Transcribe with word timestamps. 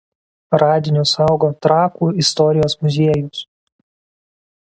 Radinius 0.61 1.11
saugo 1.17 1.49
Trakų 1.65 2.09
istorijos 2.23 2.77
muziejus. 2.87 3.43